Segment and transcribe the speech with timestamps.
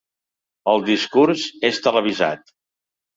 [0.71, 2.51] El discurs és televisat.